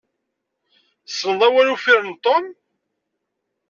[1.07, 2.45] Tessneḍ awal uffir n Tom?